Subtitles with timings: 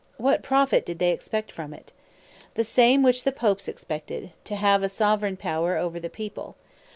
[0.17, 1.93] What Profit did they expect from it?
[2.55, 6.55] The same which the Popes expected: to have a Soveraign Power over the People.